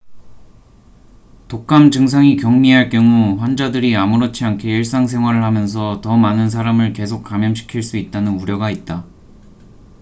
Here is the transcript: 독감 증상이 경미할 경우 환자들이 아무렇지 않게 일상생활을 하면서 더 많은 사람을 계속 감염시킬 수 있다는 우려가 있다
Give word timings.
독감 1.47 1.91
증상이 1.91 2.35
경미할 2.37 2.89
경우 2.89 3.37
환자들이 3.39 3.95
아무렇지 3.95 4.43
않게 4.43 4.67
일상생활을 4.67 5.43
하면서 5.43 6.01
더 6.01 6.17
많은 6.17 6.49
사람을 6.49 6.93
계속 6.93 7.21
감염시킬 7.23 7.83
수 7.83 7.97
있다는 7.97 8.31
우려가 8.39 8.71
있다 8.71 9.05